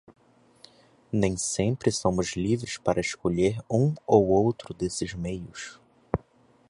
[1.13, 5.79] Nem sempre somos livres para escolher um ou outro desses meios.